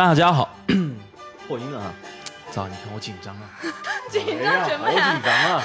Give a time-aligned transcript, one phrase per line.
[0.00, 0.48] 大家好，
[1.46, 1.92] 破音了啊！
[2.50, 3.42] 早，你看我紧张啊，
[4.10, 5.20] 紧张什么好紧呀？
[5.22, 5.62] 张啊！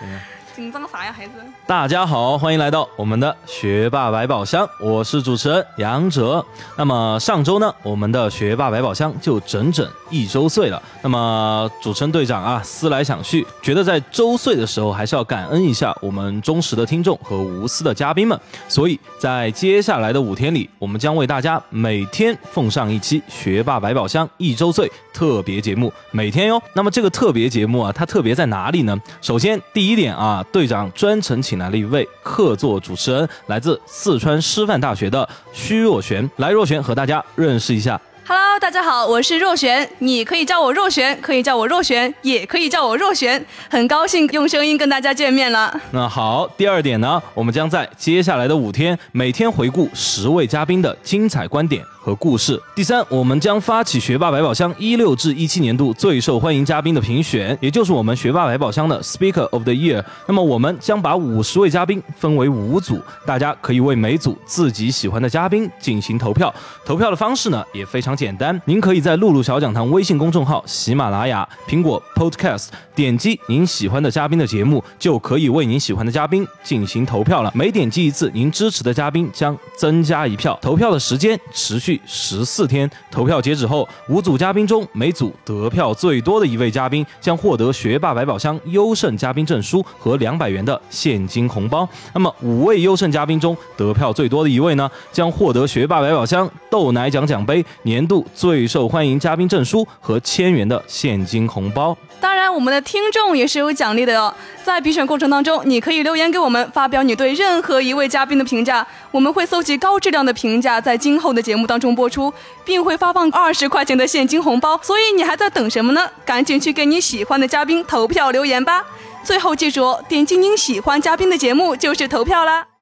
[0.56, 1.32] 紧张啥呀，孩子？
[1.66, 6.42] 大家好，欢迎来到我们的学霸百宝箱，我是主持人杨哲。
[6.78, 10.82] 那么上周呢，我们的学霸百宝箱就整整一周岁了。
[11.02, 18.40] 那么主持人队长啊，思来想去，觉得在周岁的时候，还是要感恩一下我们忠实的听众和无私的嘉宾们。
[18.66, 26.58] 所以在接下来的五天里，我们将为大家每天奉上一期学霸百宝箱一周岁特别节目，每天哟。
[26.72, 28.98] 那么这个特别节目啊，它特别在哪里呢？
[29.20, 36.28] 首先第一点啊，队长专程请来了一位客座主持人，来自四川师范大学的徐若璇。
[36.36, 38.00] 来，若璇和大家认识一下。
[38.28, 45.80] Hello，大家好，我是若璇，你可以叫我若璇，可以叫我若璇，也可以叫我若璇，很高兴用声音跟大家见面了。
[45.92, 52.60] 那好，第二点呢，我们将在接下来的五天，每天回顾十位嘉宾的精彩观点和故事。
[52.74, 60.02] 第三，我们将发起学霸百宝箱一六至一七年度最受欢迎嘉宾的评选，也就是我们学霸百宝箱的 Speaker of the Year。
[60.26, 66.52] 那么我们将把五十位嘉宾分为五组，大家可以为每组自己喜欢的嘉宾进行投票。
[66.84, 77.52] 投票的方式呢也非常简单，您可以在露露小讲堂微信公众号、喜马拉雅、苹果 Podcast 点击您喜欢的嘉宾的节目，就可以为您喜欢的嘉宾进行投票了。
[77.54, 80.58] 每点击一次，您支持的嘉宾将增加一票。
[80.62, 91.86] 投票的时间持续十四天，投票截止后，五组嘉宾中每组得票最多的一位嘉宾将获得学霸百宝箱优胜嘉宾证书和两百元的现金红包。
[92.14, 101.96] 那么五位优胜嘉宾中得票最多的一位呢，将获得学霸百宝箱豆奶奖奖杯、年度最受欢迎嘉宾证书和千元的现金红包。
[102.18, 104.34] 当然，我们的听众也是有奖励的哦。
[104.64, 112.32] 在比选过程当中，你可以留言给我们，发表你对任何一位嘉宾的评价，我们会搜集高质量的评价，在今后的节目当中播出，
[112.64, 114.80] 并会发放二十块钱的现金红包。
[114.82, 116.10] 所以你还在等什么呢？
[116.24, 118.84] 赶紧去给你喜欢的嘉宾投票留言吧。
[119.22, 122.75] 最后记住，点击您喜欢嘉宾的节目就是投票啦。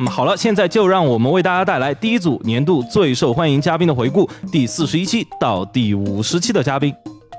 [0.00, 6.94] 那么好了，现在就让我们为大家带来第一组年度最受欢迎嘉宾的回顾，第四十一期到第五十期的嘉宾。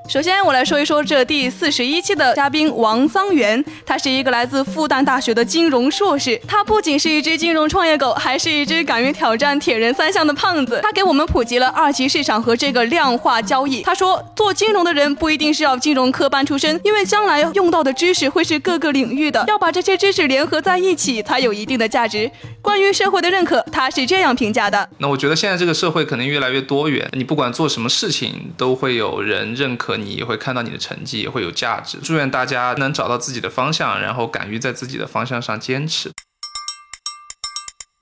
[0.08, 6.40] 首先，我来说一说这第四十一期的嘉宾王桑元，他是一个来自复旦大学的金融硕士。
[6.46, 10.82] 他不仅是一只金融创业狗，还是一只敢于挑战铁人三项的胖子。
[10.84, 13.84] 他给我们普及了二级市场和这个量化交易。
[13.84, 22.30] 他说，做金融的人不一定是要金融科班出身，因为将来用到的知识会是各个领域的，要把这些知识联合在一起，才有一定的价值。
[22.62, 24.90] 关于社会的认可，他是这样评价的。
[24.98, 31.98] 那我觉得现在这个社会可能越来越多元，你不管做什么事情，都会有人认可你，也会看到你的成绩，也会有价值。
[32.04, 36.12] 祝愿大家能找到自己的方向，然后敢于在自己的方向上坚持。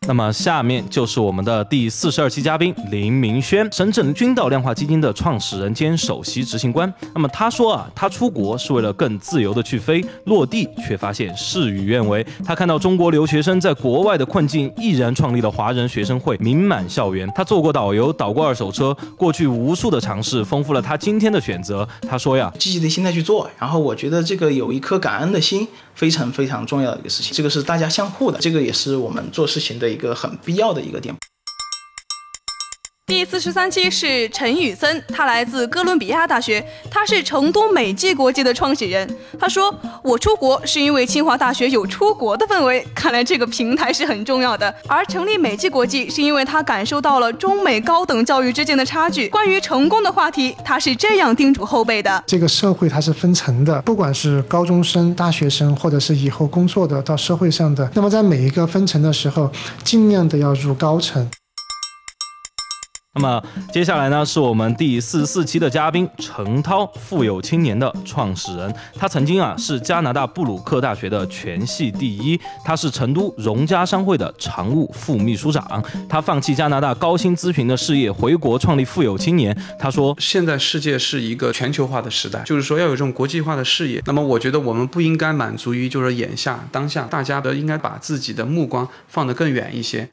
[0.08, 6.92] 那么下面就是我们的第四十二期嘉宾林明轩，深圳君道量化基金的创始人兼首席执行官。
[7.14, 12.26] 那么他说啊，他出国是为了更自由的去飞，落地却发现事与愿违。
[12.44, 17.30] 他看到中国留学生在国外的困境，毅然创立了华人学生会，名满校园。
[17.36, 21.88] 他做过导游，导过二手车，过去无数的尝试，丰富了他今天的选择。
[22.08, 25.68] 他说呀，积极的心态去做，然后我觉得这个有一颗感恩的心，
[26.00, 27.34] 非常非常重要的一个事情。
[27.36, 31.14] 这个是大家相互的，这个也是我们做事情的一个很必要的一个点。
[33.09, 39.09] 第四十三期是陈宇森，他来自哥伦比亚大学，他是成都美济国际的创始人。
[39.40, 44.74] 他说：“我出国是因为清华大学有出国的氛围，看来这个平台是很重要的。
[44.88, 49.28] 而成立美济国际是因为他感受到了中美高等教育之间的差距。
[49.30, 59.52] 关于成功的话题，他是这样叮嘱后辈的：这个社会它是分层的，不管是高中生、大学生，或者是以后工作的到社会上的，那么在每一个分层的时候，
[59.84, 61.28] 尽量的要入高层。
[63.19, 63.44] 那么
[63.74, 68.74] 接下来呢，是我们第四十四期的嘉宾陈涛，富有青年的创始人。
[68.96, 75.83] 他曾经啊是加拿大布鲁克大学的全系第一，他是成都荣家商会的常务副秘书长。
[76.07, 79.54] 他放弃加拿大高薪咨询的事业，回国创立富有青年。
[79.77, 84.01] 他说，现在世界是一个全球化的时代，就是说要有这种国际化的视野。
[84.06, 90.07] 那么我觉得我们不应该满足于就是眼下当下，大家都应该把自己的目光放得更远一些。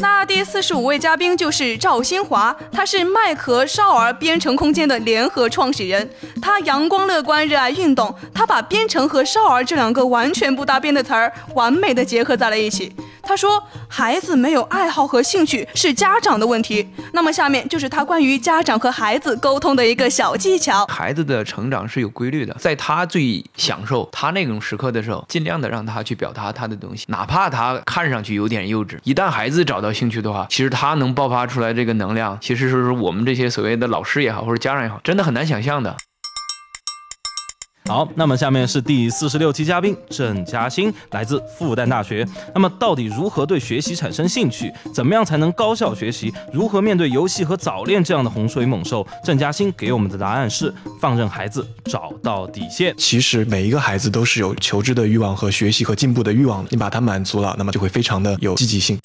[0.00, 6.08] 那第四十五位嘉宾就是赵新华，他是麦壳少儿编程空间的联合创始人。
[6.40, 12.92] 他阳光乐观，热爱运动，他把编程和少儿这两个完全不搭边的词儿完美的结合在了一起。
[13.28, 16.88] 他说，孩子没有爱好和兴趣是家长的问题。
[17.12, 20.86] 那么下面就是他关于家长和孩子沟通的一个小技巧。
[20.86, 28.96] 孩子的成长是有规律的，在他最享受他那种时刻的时候，尽量的让他去表达他的东西，哪怕他看上去有点幼稚。
[29.04, 35.94] 一旦孩子找到兴趣的话，其实他能爆发出来这个能量，其实是我们这些所谓的老师也好，或者家长也好，真的很难想象的。
[37.88, 42.26] 好，那么下面是第四十六期嘉宾郑嘉欣，来自复旦大学。
[42.54, 44.70] 那么到底如何对学习产生兴趣？
[44.92, 46.30] 怎么样才能高效学习？
[46.52, 49.06] 如何面对游戏和早恋这样的洪水猛兽？
[49.24, 52.94] 郑嘉欣给我们的答案是：放任孩子找到底线。
[52.98, 58.98] 其实每一个孩子都是有求知的欲望和学习和进步的欲望，你把它满足了，那么就会非常的有积极性。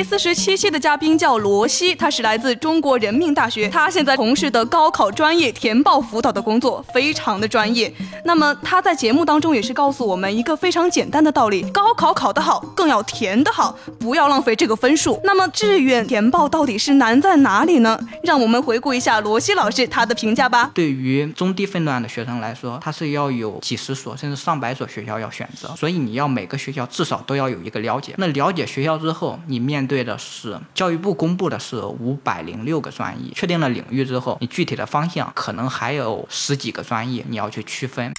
[0.00, 7.92] 第四十七期的嘉宾叫罗西，他是来自中国人民大学，他现在从事的高考专业填报辅导的工作非常的专业。
[8.24, 15.20] 那么他在节目当中也是告诉我们一个非常简单的道理：高考考得好，更要填得好，不要浪费这个分数。
[15.22, 18.00] 那么志愿填报到底是难在哪里呢？
[18.24, 20.70] 让我们回顾一下罗西老师他的评价吧。
[20.72, 28.14] 对于中低分段的学生来说，他是要有几十所甚至上百所学校要选择，所以你要每个学校至少都要有一个了解。
[28.16, 38.14] 那了解学校之后，你面对的是教育部公布的是五百零六个专业，确定了领域之后，你具体的方向可能还有十几个专业你要去区分。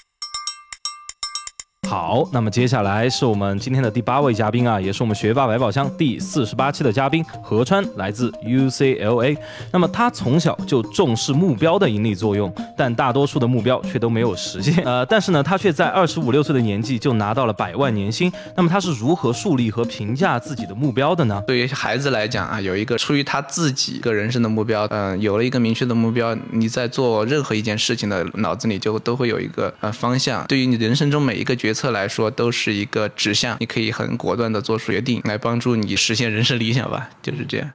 [1.91, 9.38] 好，那么接下来是我们今天的第八位嘉宾啊，也是我们学霸百宝箱第四十八期的嘉宾何川，来自 UCLA。
[9.73, 14.81] 那么他从小就重视目标的引力作用，但大多数的目标却都没有实现。
[14.88, 18.31] 呃，但是呢，他却在二十五六岁的年纪就拿到了百万年薪。
[18.55, 21.44] 那么他是如何树立和评价自己的目标的呢？
[21.45, 30.45] 对于孩子来讲啊，有一个出于他自己个人生的目标，嗯，有了一个明确的目标，你在做任何一件事情的脑子里就都会有一个呃方向。
[30.47, 31.81] 对于你人生中每一个决策。
[31.89, 37.72] 来说都是一个指向，你可以很果断的做出决定，来帮助你实现人生理想吧，就是这样。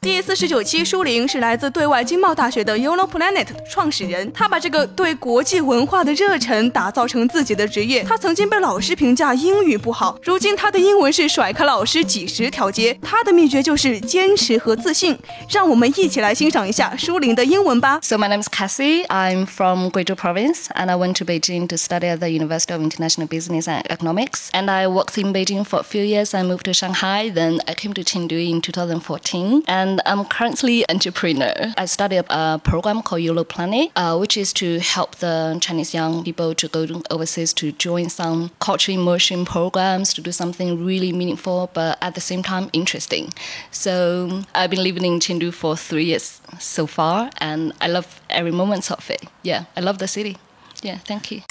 [0.00, 4.32] 第四十九期，舒玲是来自对外经贸大学的 Uno Planet 的创始人。
[4.32, 8.04] 他把这个对国际文化的热忱打造成自己的职业。
[8.04, 12.96] 他曾经被老师评价英语不好，如今他的英文是甩开老师几十条街。
[13.02, 15.18] 他的秘诀就是坚持和自信。
[15.50, 17.98] 让我们一起来欣赏一下舒玲的英文吧。
[18.00, 19.04] So my name is Cassie.
[19.08, 22.80] I'm from Guizhou Province, and I went to Beijing to study at the University of
[22.80, 24.50] International Business and Economics.
[24.52, 26.32] And I worked in Beijing for a few years.
[26.32, 27.28] I moved to Shanghai.
[27.28, 29.64] Then I came to Chengdu in 2014.
[29.66, 31.73] And and I'm currently entrepreneur.
[31.77, 36.23] I started a program called YOLO Planet, uh, which is to help the Chinese young
[36.23, 41.69] people to go overseas to join some cultural immersion programs to do something really meaningful,
[41.73, 43.33] but at the same time interesting.
[43.71, 48.51] So I've been living in Chengdu for three years so far, and I love every
[48.51, 49.23] moment of it.
[49.43, 50.37] Yeah, I love the city.
[50.81, 51.41] Yeah, thank you.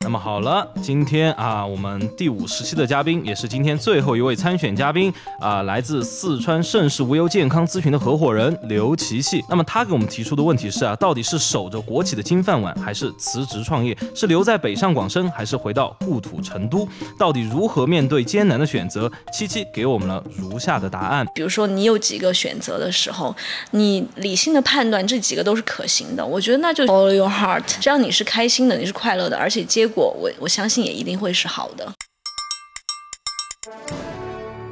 [0.00, 9.42] 那么好了，今天啊，我们第五十期的嘉宾也是今天最后一位参选嘉宾啊，来自四川盛世无忧健康咨询的合伙人刘琪琪。
[9.48, 13.98] 那么他给我们提出的问题是啊，到底是守着国企的金饭碗，还是辞职创业？
[14.14, 16.88] 是留在北上广深，还是回到故土成都？
[17.18, 19.10] 到底如何面对艰难的选择？
[19.32, 21.26] 七七给我们了如下的答案。
[21.34, 23.34] 比如说你有几个选择的时候，
[23.72, 30.14] 你理性的判断这几个都是可行的，我觉得那就 follow your heart，只要你是开心的，你是快乐的，而且结果。
[30.18, 31.95] 我我相信也一定会是好的。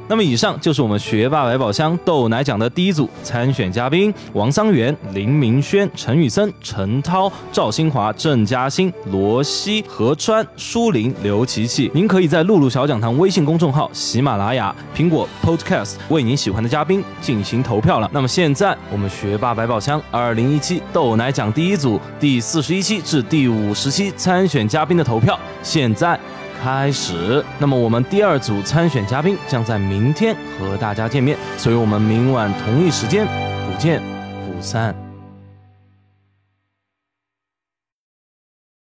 [0.07, 11.89] 那么以上就是我们学霸百宝箱豆奶奖的第一组参选嘉宾：王桑元、林明轩、陈宇森、陈涛、赵新华、郑嘉欣、罗西、何川、舒林、刘琪琪。
[11.91, 18.07] 您可以在露露小讲堂微信公众号、喜马拉雅、苹果 Podcast 为您喜欢的嘉宾进行投票了。
[18.13, 26.19] 那么现在我们学霸百宝箱二零一七豆奶奖第一组第四十一期至第五十期参选嘉宾的投票现在。
[26.63, 34.01] 开始，那么我们第二组参选嘉宾将在明天和大家见面，所以我们明晚同一时间不见
[34.45, 35.04] 不散。